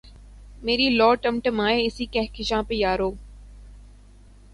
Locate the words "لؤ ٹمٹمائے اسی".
0.89-2.05